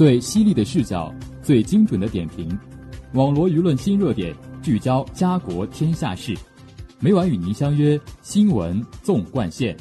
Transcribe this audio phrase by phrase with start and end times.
[0.00, 2.58] 最犀利的视角，最精准的点评，
[3.12, 6.34] 网罗舆论新热点，聚焦家国天下事。
[7.00, 9.76] 每晚与您相约《新闻纵贯线》。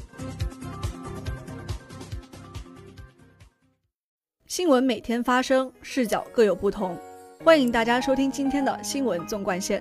[4.46, 6.98] 新闻每天发生，视角各有不同。
[7.46, 9.80] 欢迎大家收听今天的《新闻纵贯线》，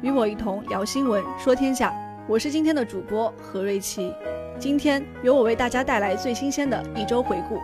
[0.00, 1.92] 与我一同聊新闻，说天下。
[2.26, 4.10] 我是今天的主播何瑞琪。
[4.58, 7.58] 今天由我为大家带来最新鲜的一周回顾。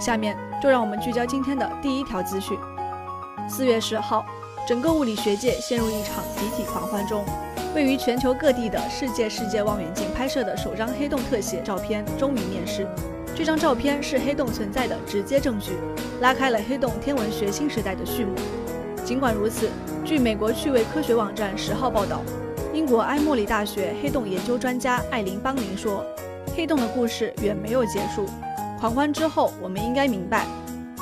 [0.00, 2.58] 下面就让我们聚焦今天的第一条资讯。
[3.48, 4.24] 四月十号，
[4.66, 7.24] 整个物理学界陷入一场集体狂欢中。
[7.74, 12.86] 位于全球各地的世界世界望远镜拍摄的首张黑洞特写照片终于面世。
[13.34, 15.72] 这张照片是黑洞存在的直接证据，
[16.20, 18.34] 拉开了黑洞天文学新时代的序幕。
[19.04, 19.68] 尽管如此，
[20.04, 22.22] 据美国趣味科学网站十号报道，
[22.72, 26.02] 英国埃默里大学黑洞研究专家艾琳·邦宁说
[26.56, 28.26] ：“黑洞的故事远没有结束。
[28.78, 30.46] 狂欢之后，我们应该明白，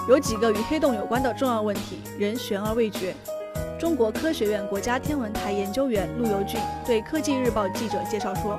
[0.09, 3.15] 有几个与黑洞有关的重要问题仍悬而未决。”
[3.79, 8.59] 中国科学院国家天文台研究员陆游俊对科技日报记者介绍说：“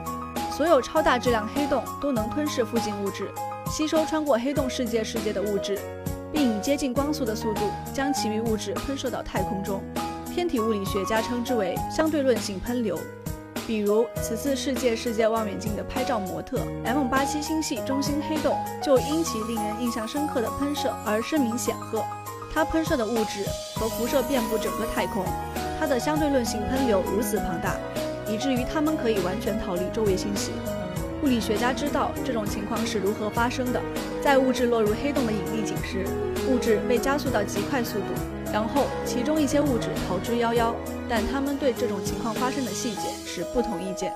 [0.52, 3.30] 所有超大质量黑洞都能吞噬附近物质。”
[3.72, 5.80] 吸收穿过黑洞世界世界的物质，
[6.32, 7.62] 并以接近光速的速度
[7.94, 9.82] 将其余物质喷射到太空中。
[10.32, 13.00] 天体物理学家称之为相对论性喷流。
[13.68, 22.04] 比如，此次世界世界望远镜的拍照模特 M87 星系中心黑洞，就因其令人印象深刻的喷射而声名显赫。
[22.54, 23.44] 它喷射的物质
[23.76, 25.26] 和辐射遍布整个太空，
[25.80, 27.76] 它的相对论性喷流如此庞大，
[28.30, 30.52] 以至于它们可以完全逃离周围星系。
[31.24, 33.82] 物理学家知道这种情况是如何发生的。
[34.22, 36.06] 在物质落入黑洞的引力井时，
[36.48, 38.06] 物质被加速到极快速度，
[38.54, 40.72] 然后其中一些物质逃之夭夭。
[41.10, 44.14] 但他们对这种情况发生的细节持不同意见。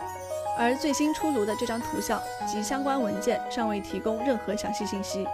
[0.57, 5.25] 而最新出炉的这张图像及相关文件尚未提供任何详细信息。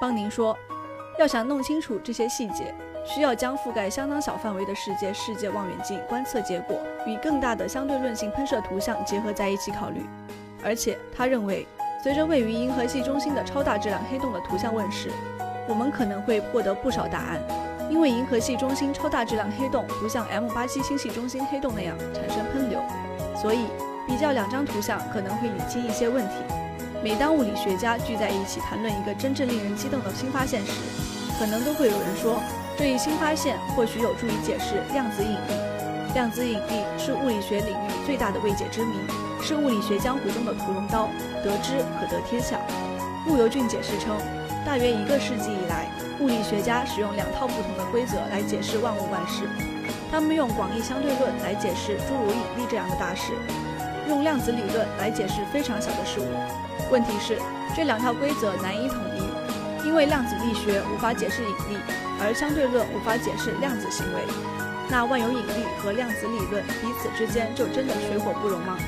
[0.00, 0.56] 邦宁说，
[1.18, 2.74] 要想弄清楚这些细节，
[3.04, 10.02] 需要将覆盖相当小范围的世界世界望远镜观测结果与更大的相对论性喷射图像结合在一起考虑。
[10.62, 11.66] 而且他认为，
[12.02, 15.10] 随着位于银河系中心的超大质量黑洞的图像问世，
[15.66, 17.40] 我们可能会获得不少答案。
[17.90, 22.80] 因为银河系中心超大质量黑洞不像 M87 星系中心黑洞那样产生喷流，
[23.40, 23.66] 所以
[24.06, 26.34] 比较两张图像可能会理清一些问题。
[27.02, 30.72] 每当物理学家聚在一起谈论一个真正令人激动的新发现时，
[31.38, 32.40] 可能都会有人说，
[32.76, 36.14] 这一新发现或许有助于解释量子引力。
[36.14, 38.94] 量子引力是物理学领域最大的未解之谜。
[39.40, 41.08] 是物理学江湖中的屠龙刀，
[41.44, 42.58] 得之可得天下。
[43.26, 44.16] 陆游俊解释称，
[44.66, 45.77] 大约一个世纪以来，
[46.20, 49.48] 物理学家使用两套不同的规则来解释万物万事。
[50.10, 53.32] 他们用广义相对论来解释诸如引力这样的大事，
[54.08, 56.26] 用量子理论来解释非常小的事物。
[56.90, 57.38] 问题是，
[57.76, 61.78] 这两套规则难以统一，因为量子力学无法解释引力，
[62.20, 64.22] 而相对论无法解释量子行为。
[64.88, 68.78] 那万有引力和量子理论彼此之间就真的水火不容吗？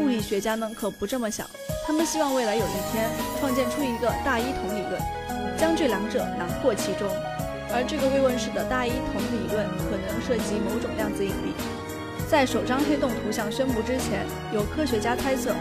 [0.00, 1.46] 物理学家们可不这么想，
[1.86, 3.08] 他们希望未来有一天
[3.38, 5.00] 创建出一个大一统理论，
[5.58, 7.06] 将这两者囊括其中。
[7.70, 11.52] 而这个未问世的大一统理论可能涉及某种量子引力。
[12.26, 15.52] 在首张黑洞图像宣布之前，有科学家猜测，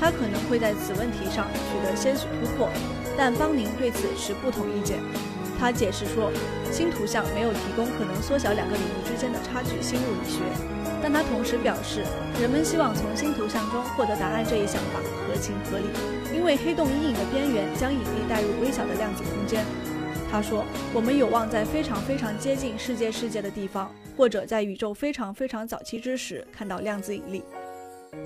[0.00, 2.68] 他可能会在此问题上取得些许突破，
[3.16, 4.98] 但邦宁对此持不同意见。
[5.64, 6.30] 他解释说，
[6.70, 10.42] 新图像没有提供可能缩小两个领域之间的差距新物理学。
[11.02, 12.04] 但他同时表示，
[12.38, 15.86] 人们希望从新图像中获得答案这一想法合情合理，
[16.36, 19.64] 因为黑洞阴影的边缘将引力带入微小的量子空间。
[20.30, 27.42] 他说：“我们有望在非常非常接近世界世界的地方，或者在宇宙非常非常早期之时看到量子引力。”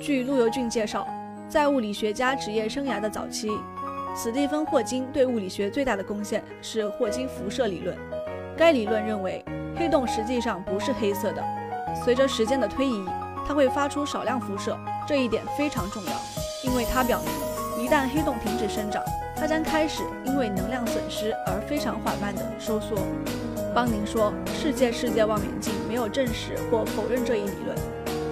[0.03, 1.06] 据陆游俊介绍，
[1.48, 3.48] 在物理学家职业生涯的早期，
[4.16, 7.96] 史蒂芬·霍金对物理学最大的贡献是霍金辐射理论。
[8.56, 9.44] 该理论认为，
[9.76, 11.44] 黑洞实际上不是黑色的。
[12.04, 13.04] 随着时间的推移，
[13.47, 14.76] 它会发出少量辐射，
[15.06, 16.12] 这一点非常重要，
[16.65, 19.03] 因为它表明，一旦黑洞停止生长，
[19.36, 22.97] 它将开始因为能量损失而非常缓慢地收缩。
[23.72, 27.77] 邦宁说，世界世界望远镜没有证实或否认这一理论。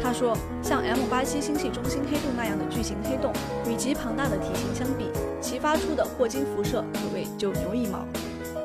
[0.07, 3.33] 他说，像 M87 星系中心黑洞那样的巨型黑洞，
[3.69, 5.11] 与其庞大的体型相比，
[5.41, 8.07] 其发出的霍金辐射可谓九牛一毛。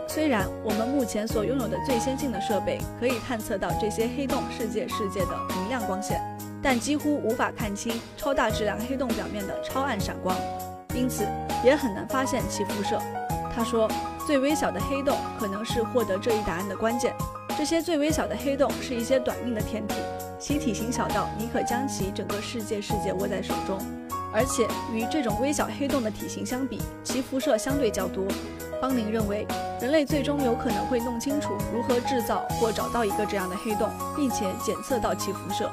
[0.08, 6.22] 虽然我们目前所拥有的最先进的设备可以探测到这些黑洞世界世界的明亮光线，
[6.62, 10.38] 但几乎无法看清超大质量黑洞表面的超暗闪光，
[10.94, 11.26] 因此
[11.66, 13.00] 也很难发现其辐射。
[13.56, 13.90] 他说，
[14.28, 17.16] 最微小的黑洞可能是获得这一答案的关键。
[17.58, 19.96] 这些最微小的黑洞是一些短命的天体，
[20.42, 23.78] 其体型小到你可将其整个世界世界握在手中，
[24.34, 28.26] 而且与这种微小黑洞的体型相比，其辐射相对较多。
[28.82, 29.46] 邦宁认为，
[29.80, 35.70] 人类最终有可能会弄清楚如何制造或找到一个这样的黑洞，并且检测到其辐射，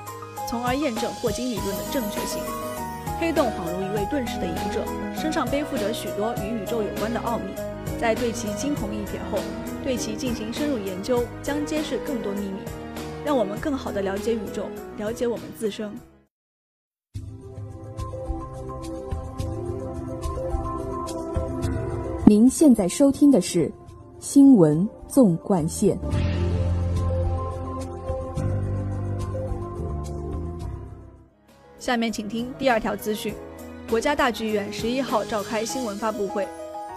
[0.46, 2.42] 从而验证霍金理论的正确性。
[3.18, 4.84] 黑洞恍如一位遁世的隐者，
[5.18, 7.54] 身上背负着许多与宇宙有关的奥秘。
[7.98, 9.38] 在对其惊鸿一瞥后，
[9.82, 12.60] 对其进行深入研究，将揭示更多秘密，
[13.28, 14.64] 让我们更好地了解宇宙，
[14.96, 15.92] 了解我们自身。
[22.24, 23.68] 您现在收听的是
[24.18, 25.94] 《新闻纵贯线》。
[31.78, 33.34] 下面请听第二条资讯：
[33.90, 36.48] 国家大剧院十一号召开新闻发布会，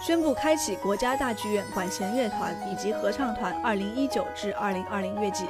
[0.01, 5.43] 宣布开启国家大剧院管弦乐团以及合唱团二零一九至二零二零乐季。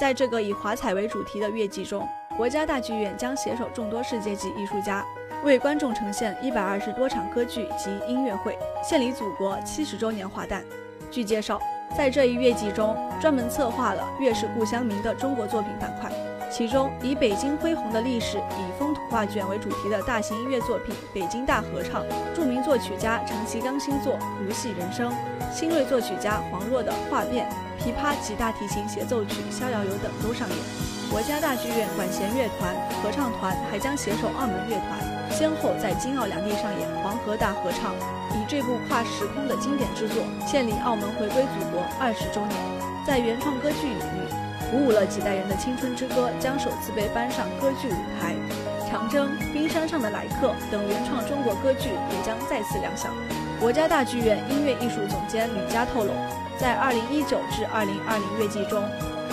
[0.00, 5.04] 在这个以华彩为主题的月季中，国家大剧院将携手众多世界级艺术家，
[5.44, 10.64] 为观众呈现一百二十多场歌剧及音乐会，献礼祖国七十周年华诞。
[11.10, 11.60] 据介绍，
[11.94, 16.10] 在这一月季中，专门策划了“月是故乡明”的中国作品板块。
[16.50, 22.02] 其中，以北京恢宏的历史、以风土画卷为主题的大型音乐作品《北京大合唱》，
[22.34, 24.14] 著名作曲家陈其刚新作
[24.44, 25.12] 《如戏人生》，
[25.52, 27.48] 新锐作曲家黄若的《画变》，
[27.82, 30.58] 琵琶及大提琴协奏曲《逍遥游》等都上演。
[31.08, 37.94] 国家大剧院管弦乐团、合唱团还将携手澳门乐团，先后在京澳两地上演《黄河大合唱》，
[38.34, 42.58] 以这部跨时空的经典之作献礼澳门回归祖国二十周年。
[43.06, 44.39] 在原创歌剧领域，
[44.70, 48.34] 鼓舞了几代人的青春之歌将首次被搬上歌剧舞台，
[48.88, 53.12] 《长征》《冰山上的来客》等原创中国歌剧也将再次亮相。
[53.58, 56.12] 国家大剧院音乐艺术总监吕嘉透露，
[56.56, 58.82] 在2019至2020乐季中，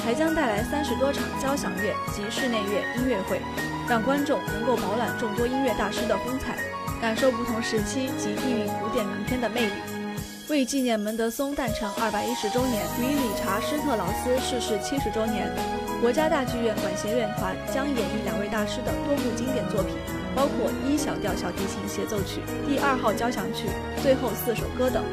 [0.04, 3.40] 还将带来三十多场交响乐及室内乐音乐会，
[3.88, 6.58] 让观众能够饱览众多音乐大师的风采，
[7.00, 9.74] 感受不同时期及地域古典名篇的魅力。
[10.50, 15.52] 为纪念门德松诞辰二百一十周年与理查施特劳斯逝世七十周年，
[16.00, 19.94] 国家大剧院管弦乐团将演绎两位大师的多部经典作品，
[20.34, 23.68] 包括一小调小提琴协奏曲、第二号交响曲、
[24.02, 25.04] 最后四首歌等。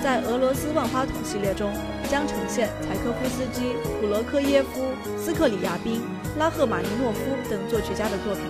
[0.00, 1.74] 在俄罗斯万花筒系列中，
[2.08, 6.02] 将呈现柴可夫斯基、普罗科耶夫、斯克里亚宾、
[6.38, 7.18] 拉赫玛尼诺夫
[7.50, 8.44] 等作曲家的作品。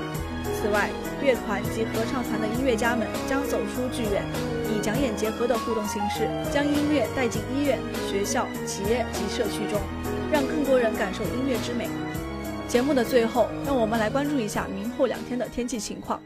[0.61, 0.91] 此外，
[1.23, 4.23] 乐团及合唱团的音乐家们将走出剧院。
[4.65, 7.79] 以讲演结合的互动形式，将音乐带进医院、
[8.09, 9.81] 学校、企业及社区中，
[10.33, 11.89] 让更多人感受音乐之美。
[12.67, 16.21] 节目的最后，让我们来关注一下明后两天的天气情况。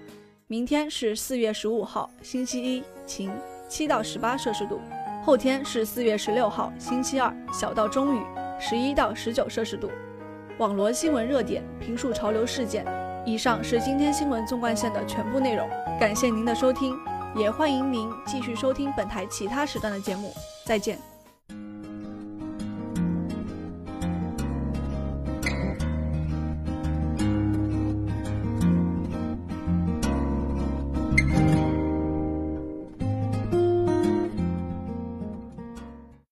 [0.46, 3.30] 明天是四月十五号，星期一，晴，
[3.68, 4.76] 七到十八摄氏度；
[5.24, 8.22] 后天是四月十六号，星期二，小到中雨，
[8.58, 9.90] 十一到十九摄氏度。
[10.56, 12.84] 网罗新闻热点，评述潮流事件。
[13.26, 15.68] 以上是今天新闻纵贯线的全部内容，
[16.00, 16.96] 感谢您的收听。
[17.34, 20.34] 也欢迎您继续收听本台其他时段的节目，
[20.64, 21.07] 再见。